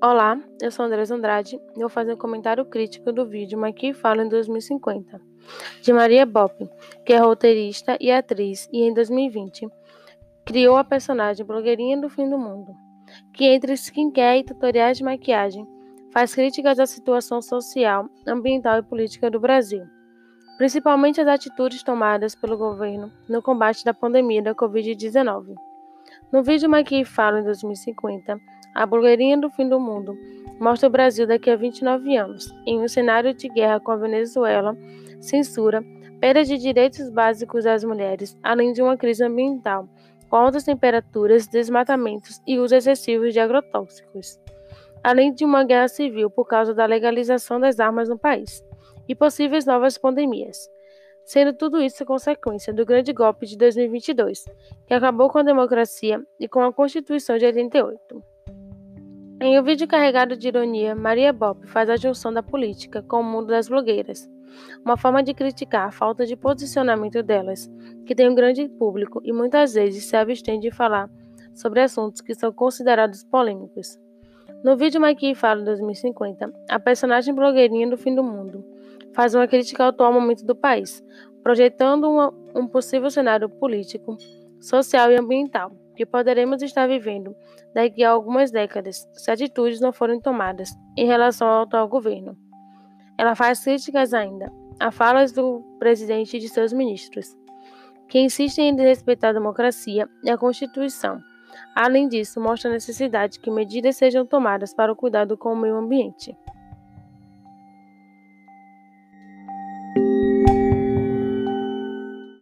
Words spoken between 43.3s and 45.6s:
de agrotóxicos, além de